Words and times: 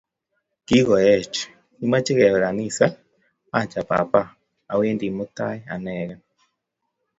Kikoech, 0.65 1.37
imoche 1.83 2.11
kepe 2.17 2.37
ganisa? 2.43 2.85
Acha 3.59 3.81
papa. 3.89 4.21
Awendi 4.71 5.07
mutai 5.17 5.57
anekey. 5.73 6.19